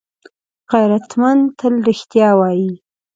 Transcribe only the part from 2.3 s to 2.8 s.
وايي